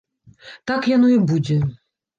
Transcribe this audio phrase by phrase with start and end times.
[0.71, 1.61] Так яно і будзе!